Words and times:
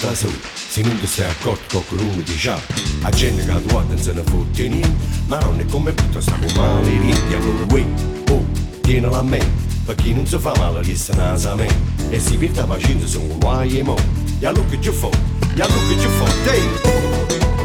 da 0.00 0.14
soli 0.14 0.40
Se 0.54 0.82
non 0.82 0.98
ti 0.98 1.06
sei 1.06 1.28
accorto 1.28 1.82
qualcuno 1.86 2.22
di 2.22 2.38
sa 2.38 2.60
La 3.02 3.10
gente 3.10 3.44
che 3.44 3.66
tu 3.66 3.74
non 3.74 3.98
se 3.98 4.12
ne 4.12 4.22
fotte 4.22 4.68
niente 4.68 5.06
Ma 5.26 5.38
non 5.40 5.58
è 5.60 5.64
come 5.66 5.94
tutto 5.94 6.20
sta 6.20 6.32
con 6.32 6.52
male 6.54 6.88
Rienti 6.88 7.34
allora 7.34 7.64
qui, 7.66 7.80
eh. 7.80 8.32
oh, 8.32 8.44
tienila 8.80 9.18
a 9.18 9.22
me 9.22 9.66
Perché 9.88 10.12
non 10.12 10.26
si 10.26 10.38
fa 10.38 10.52
male 10.58 10.80
che 10.82 10.94
se 10.94 11.14
nasa 11.14 11.52
a 11.52 11.54
me. 11.54 11.66
E 12.10 12.20
si 12.20 12.36
per 12.36 12.50
ta 12.50 12.64
pazienza 12.64 13.06
sono 13.06 13.38
guai 13.38 13.78
e 13.78 13.82
mo. 13.82 13.96
E 14.38 14.46
allora 14.46 14.68
che 14.68 14.78
ci 14.82 14.90
fo, 14.90 15.08
e 15.08 15.62
allora 15.62 15.80
che 15.88 15.98
ci 15.98 16.08
fo, 16.08 16.24
dentro 16.44 17.57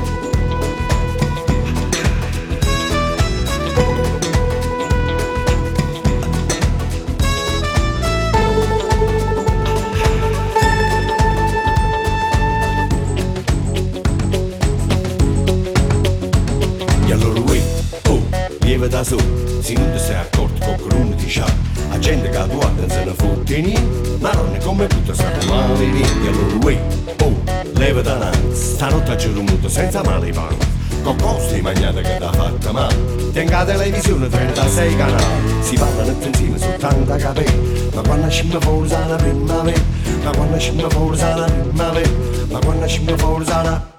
da 18.93 19.03
soli 19.03 19.57
Si 19.59 19.73
non 19.73 19.91
ti 19.91 19.97
sei 19.97 20.15
accorto 20.15 20.75
con 20.87 20.99
che 20.99 21.15
di 21.15 21.27
scià. 21.27 21.45
La 21.89 21.97
gente 21.97 22.29
che 22.29 22.47
tu 22.47 22.59
non 22.59 22.85
se 22.87 23.03
ne 23.03 23.13
fotte 23.13 23.59
niente 23.59 24.17
Ma 24.19 24.31
non 24.33 24.53
è 24.53 24.59
come 24.59 24.85
tutto 24.85 25.13
sta 25.13 25.31
male 25.47 25.85
niente 25.85 26.27
Allora 26.27 26.53
lui, 26.61 26.79
oh, 27.23 27.41
leva 27.73 28.01
da 28.01 28.17
nanzi 28.17 28.73
Stanotte 28.75 29.11
a 29.11 29.15
giro 29.15 29.41
muto 29.41 29.67
senza 29.67 30.03
male 30.03 30.29
i 30.29 30.31
panni 30.31 30.57
Con 31.01 31.15
cose 31.17 31.59
mangiate 31.61 32.01
che 32.01 32.17
t'ha 32.19 32.31
fatta 32.31 32.71
male. 32.71 33.31
Tenga 33.31 33.65
televisione 33.65 34.29
36 34.29 34.95
canali. 34.95 35.23
Si 35.61 35.75
parla 35.75 36.03
nel 36.03 36.15
pensiero 36.15 36.57
su 36.57 36.67
a 37.13 37.15
capelli 37.15 37.89
Ma 37.95 38.01
quando 38.01 38.29
scende 38.29 38.59
fuori 38.59 38.89
sana 38.89 39.15
primavera 39.15 39.81
Ma 40.23 40.31
quando 40.31 40.59
scende 40.59 40.89
fuori 40.89 41.17
sana 41.17 41.45
primavera 41.45 42.09
Ma 42.47 42.59
quando 42.59 42.87
scende 42.87 43.17
fuori 43.17 43.45
sana 43.45 43.91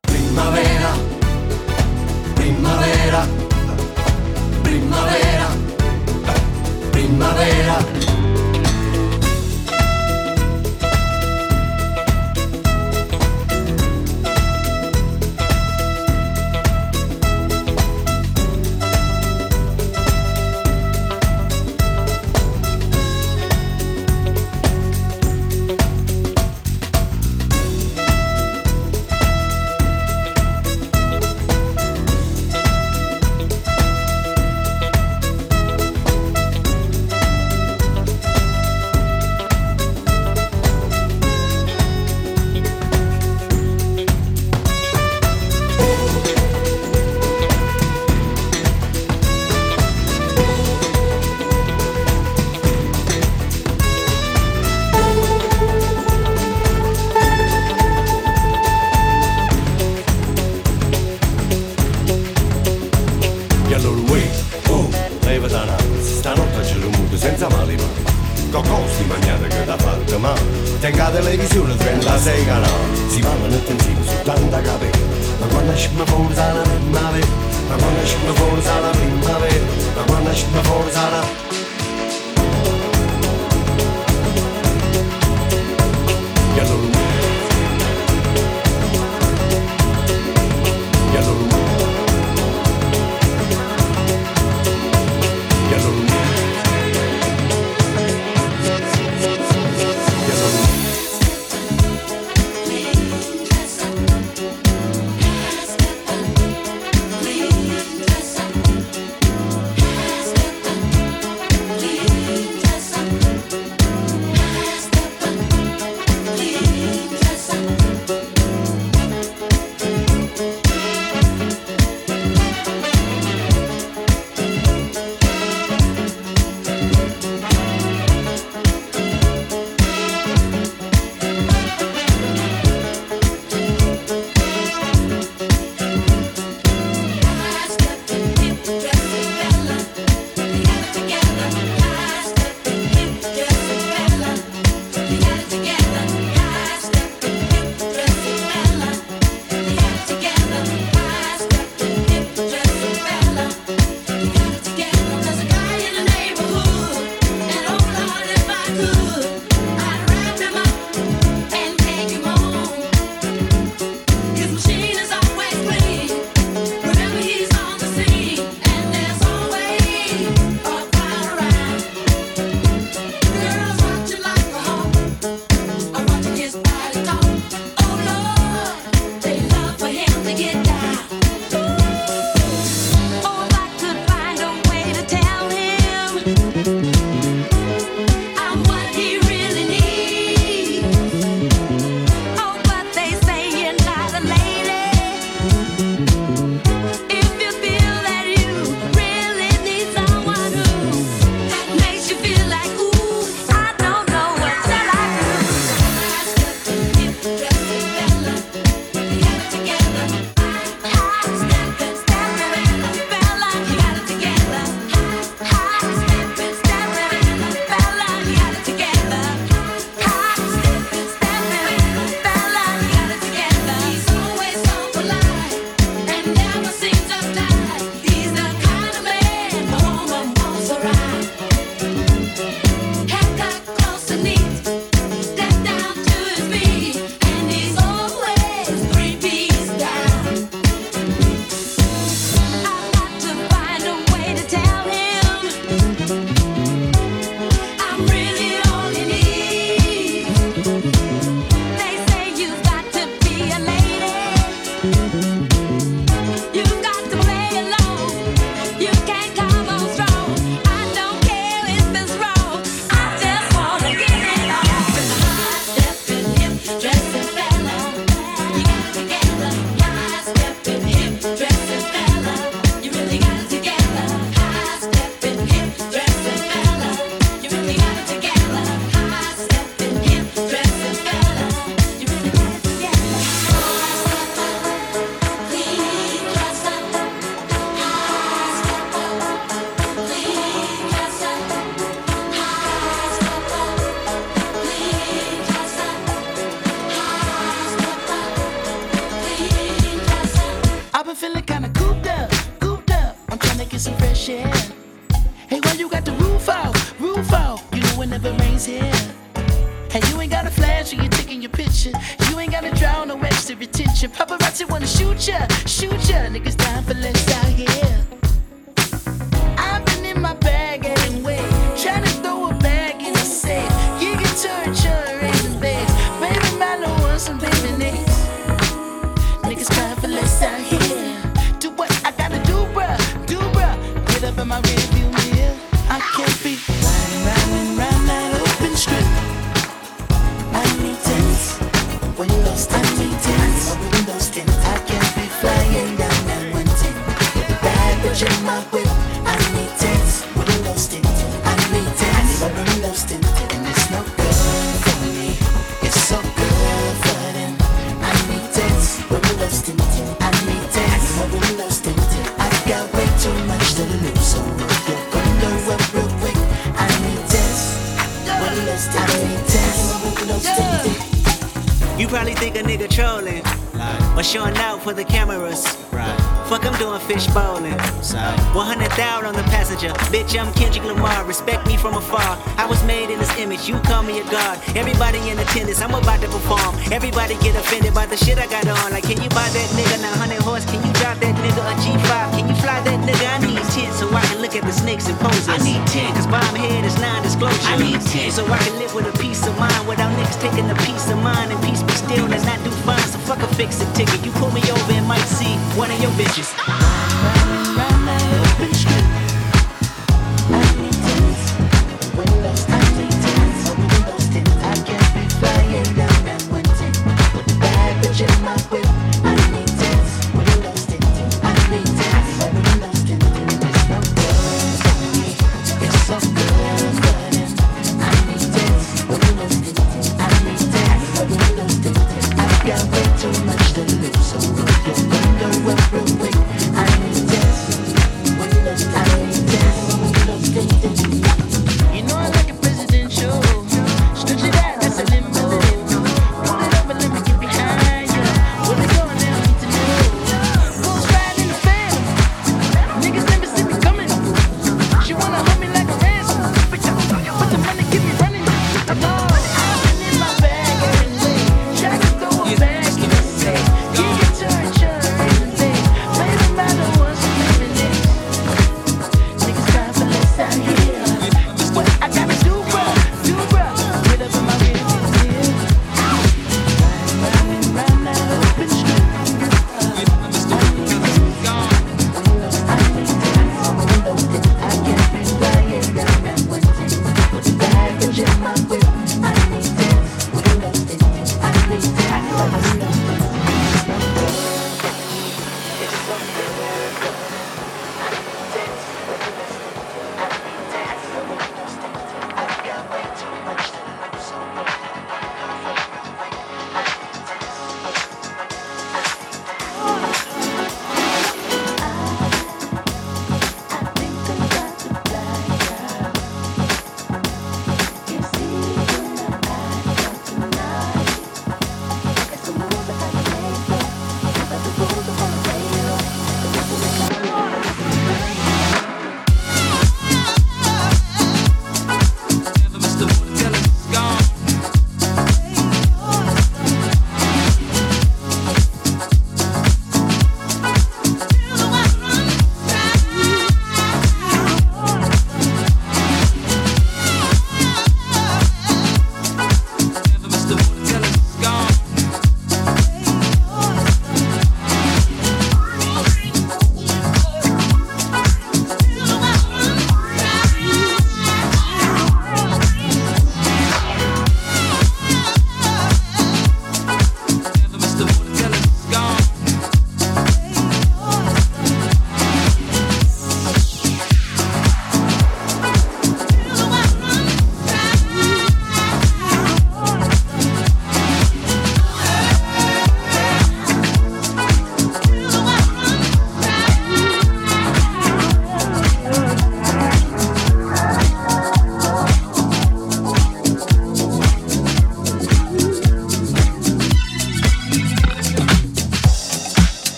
primavera. 0.00 0.88
Primavera 2.34 3.39
primavera, 4.70 5.48
eh, 6.28 6.90
primavera. 6.92 8.09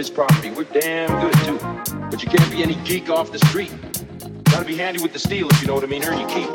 His 0.00 0.08
property. 0.08 0.50
We're 0.50 0.64
damn 0.64 1.10
good 1.20 1.34
too. 1.44 1.58
But 2.10 2.22
you 2.22 2.30
can't 2.30 2.50
be 2.50 2.62
any 2.62 2.74
geek 2.86 3.10
off 3.10 3.32
the 3.32 3.38
street. 3.38 3.70
Gotta 4.44 4.64
be 4.64 4.74
handy 4.74 5.02
with 5.02 5.12
the 5.12 5.18
steel 5.18 5.46
if 5.50 5.60
you 5.60 5.68
know 5.68 5.74
what 5.74 5.84
I 5.84 5.88
mean. 5.88 6.02
Earn 6.04 6.18
your 6.18 6.28
keep. 6.30 6.49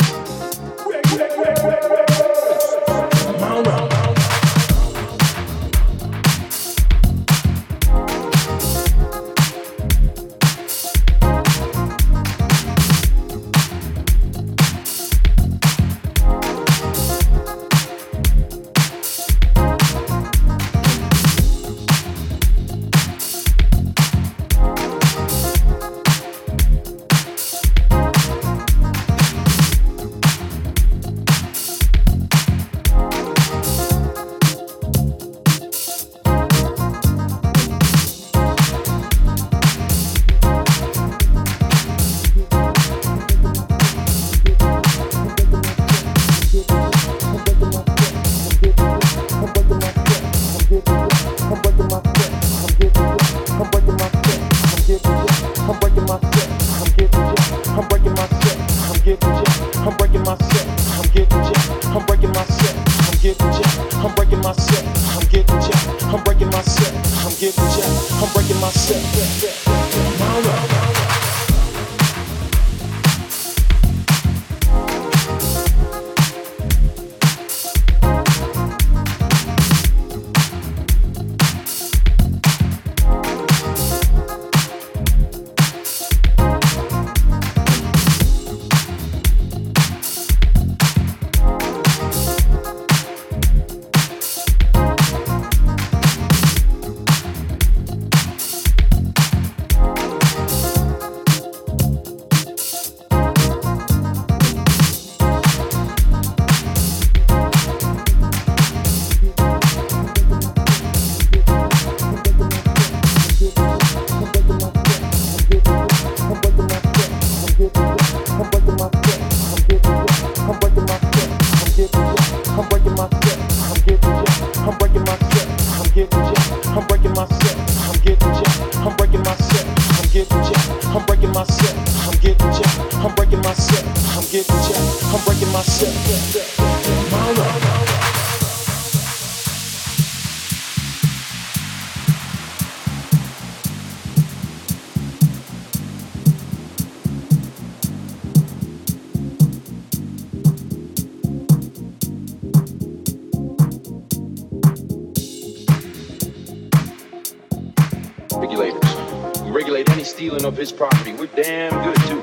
Of 160.55 160.59
his 160.59 160.71
property. 160.71 161.11
We're 161.11 161.27
damn 161.27 161.73
good 161.83 161.97
too. 162.07 162.21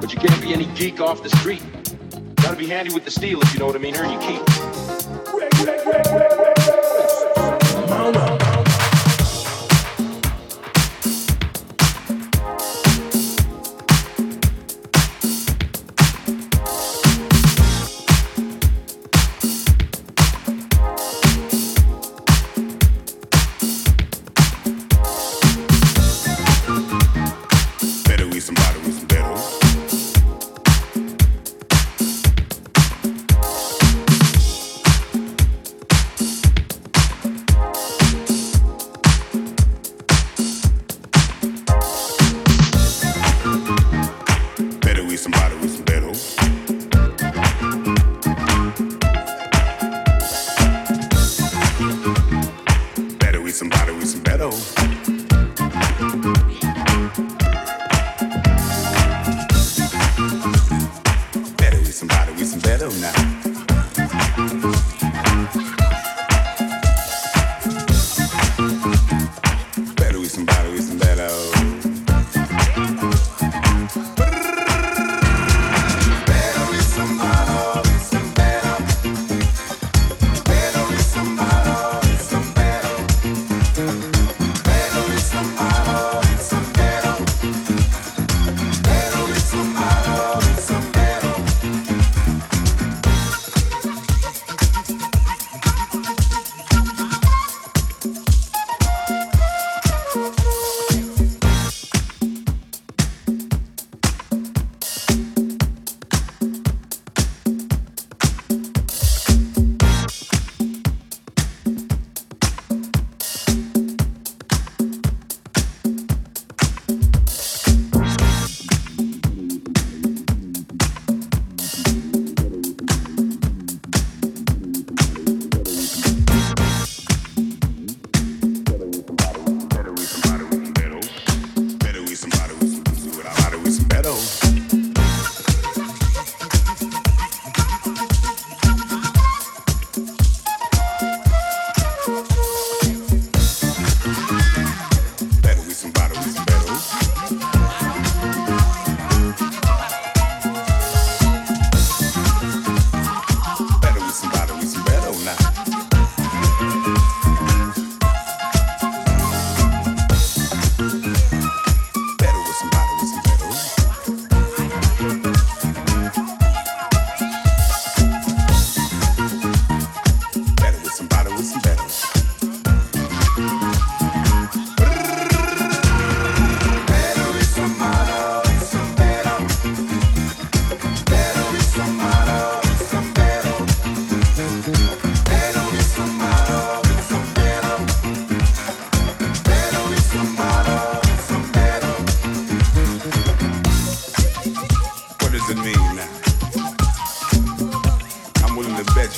But 0.00 0.14
you 0.14 0.20
can't 0.20 0.40
be 0.40 0.54
any 0.54 0.66
geek 0.76 1.00
off 1.00 1.24
the 1.24 1.30
street. 1.30 1.60
Gotta 2.36 2.54
be 2.54 2.68
handy 2.68 2.94
with 2.94 3.04
the 3.04 3.10
steel 3.10 3.42
if 3.42 3.52
you 3.52 3.58
know 3.58 3.66
what 3.66 3.74
I 3.74 3.80
mean. 3.80 3.96
Earn 3.96 4.12
your 4.12 4.20
keep. 4.20 4.40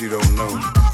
you 0.01 0.09
don't 0.09 0.35
know. 0.35 0.94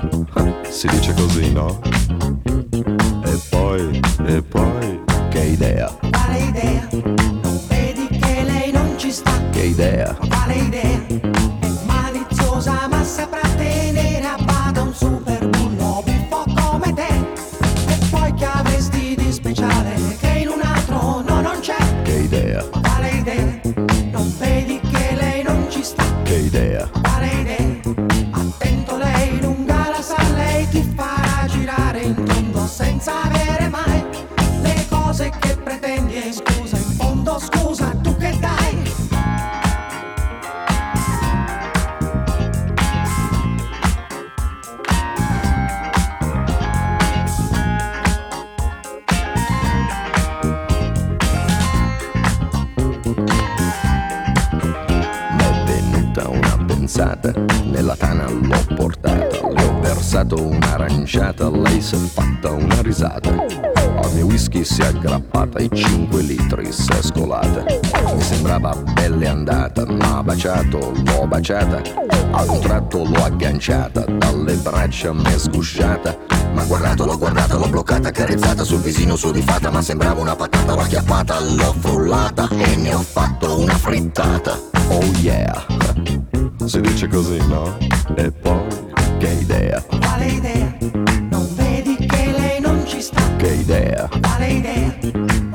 si 0.69 0.87
dice 0.87 1.13
così, 1.13 1.51
un'aranciata, 61.11 61.49
lei 61.49 61.77
è 61.77 61.81
fatta 61.81 62.51
una 62.51 62.81
risata. 62.81 63.29
Al 63.29 64.13
mio 64.13 64.25
whisky 64.27 64.63
si 64.63 64.81
è 64.81 64.85
aggrappata 64.85 65.59
e 65.59 65.69
5 65.71 66.21
litri 66.21 66.71
si 66.71 66.89
è 66.91 67.01
scolata. 67.01 67.63
Mi 68.15 68.21
sembrava 68.21 68.73
belle 68.93 69.27
andata, 69.27 69.85
ma 69.85 70.23
baciato, 70.23 70.93
l'ho 71.03 71.27
baciata. 71.27 71.81
Ad 72.31 72.47
un 72.47 72.59
tratto 72.61 73.03
l'ho 73.03 73.23
agganciata, 73.23 74.05
dalle 74.05 74.55
braccia 74.55 75.11
m'è 75.11 75.37
sgusciata. 75.37 76.17
Ma 76.53 76.63
guardato, 76.63 77.05
l'ho 77.05 77.17
guardata, 77.17 77.57
l'ho 77.57 77.67
bloccata, 77.67 78.07
accarezzata 78.09 78.63
sul 78.63 78.79
visino 78.79 79.15
sudifata, 79.15 79.69
ma 79.69 79.81
sembrava 79.81 80.21
una 80.21 80.35
patata, 80.35 80.73
l'ho 80.73 80.81
acchiappata, 80.81 81.39
l'ho 81.41 81.75
frullata 81.77 82.47
e 82.49 82.75
ne 82.77 82.93
ho 82.93 83.01
fatto 83.01 83.59
una 83.59 83.75
frittata. 83.75 84.57
Oh 84.87 85.03
yeah, 85.21 85.65
si 86.65 86.79
dice 86.79 87.07
così, 87.07 87.37
no? 87.47 87.77
E 88.15 88.31
poi, 88.31 88.67
che 89.17 89.29
idea, 89.29 89.83
Quale 90.21 90.25
idea? 90.25 90.80
Ci 93.41 93.63
sta? 93.63 94.07
che 94.37 94.45
idea, 94.45 95.50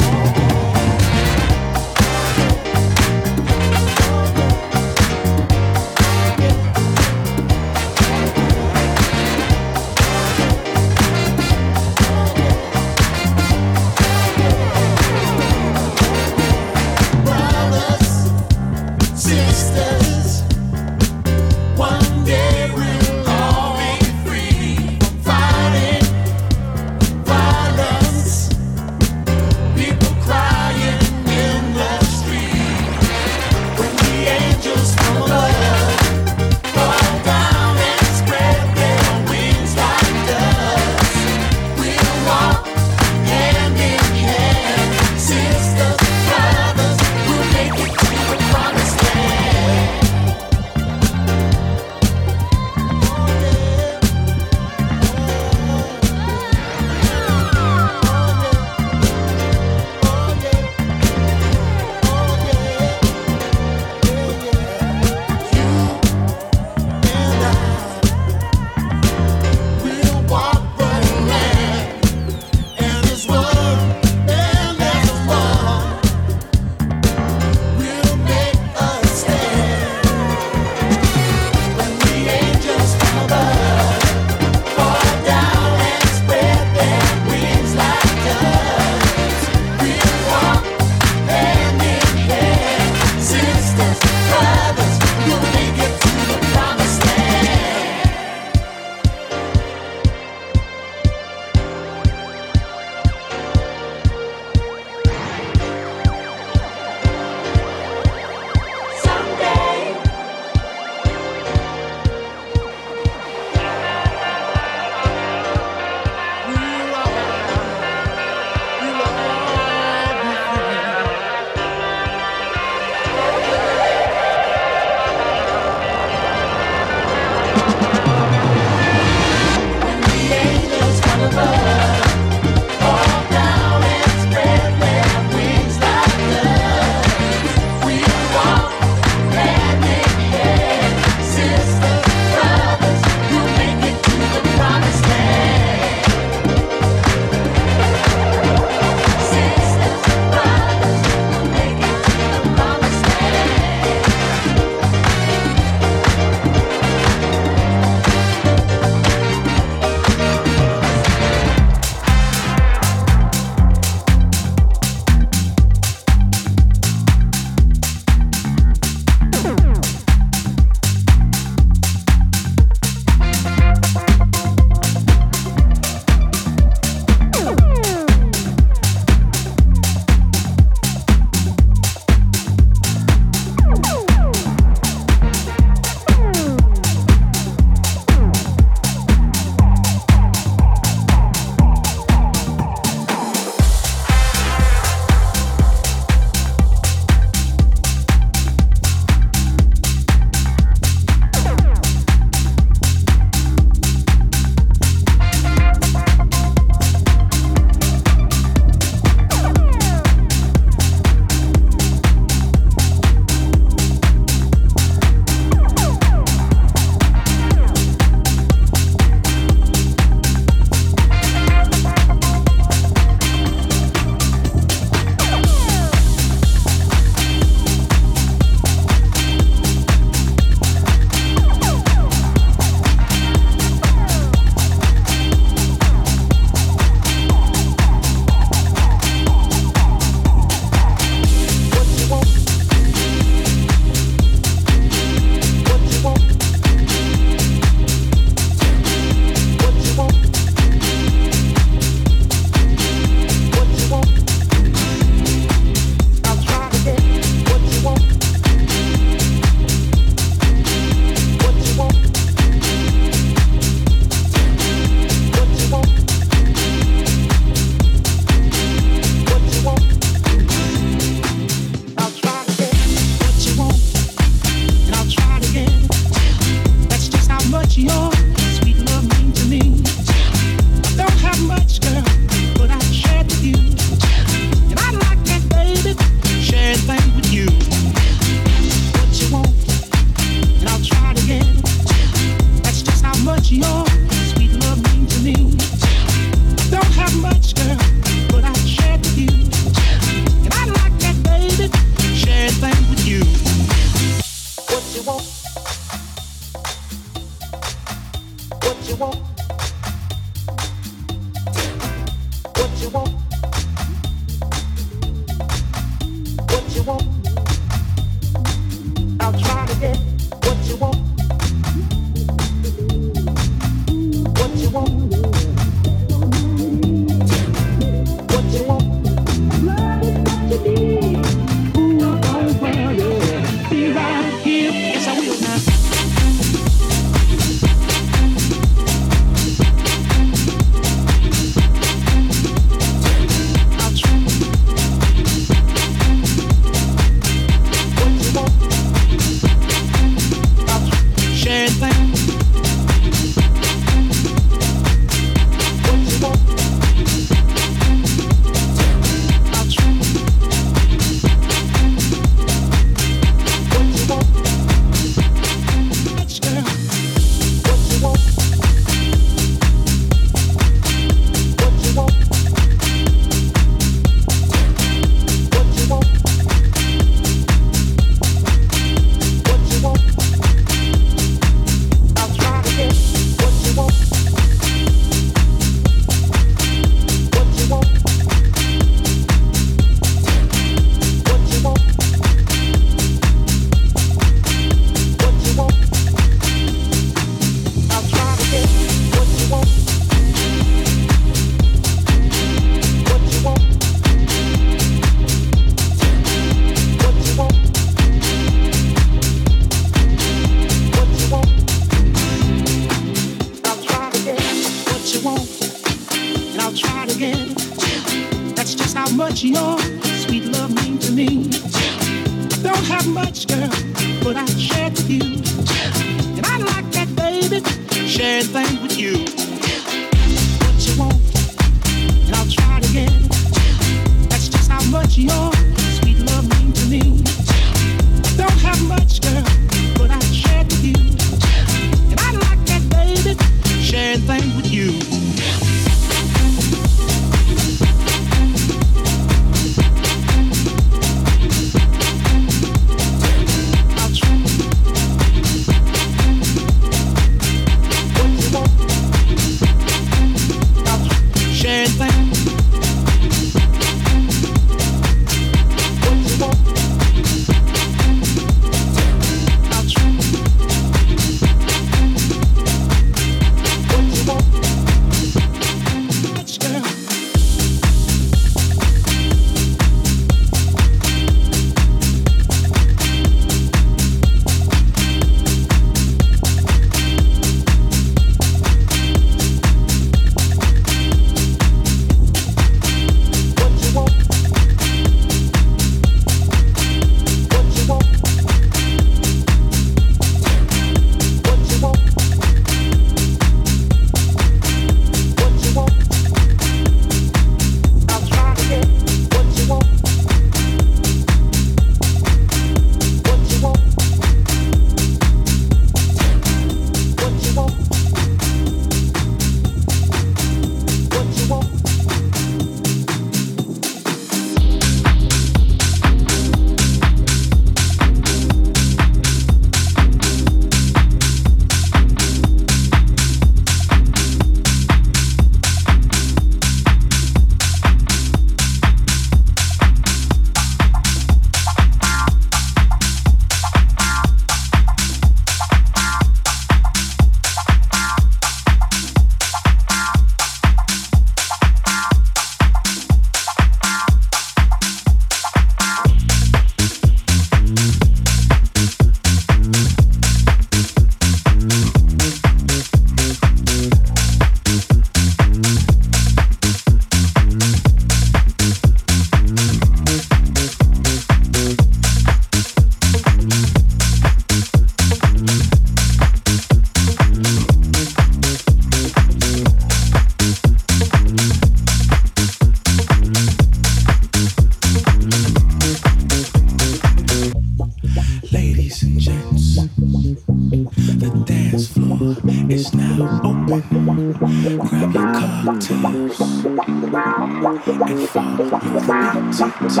and 597.90 598.28
fall. 598.28 598.56
You're 598.56 598.68
about 598.68 599.52
to, 599.52 599.64
to, 599.88 600.00